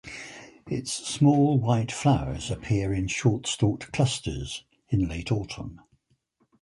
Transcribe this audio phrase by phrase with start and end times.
[0.65, 5.79] Its small white flowers appear in short-stalked clusters in late autumn.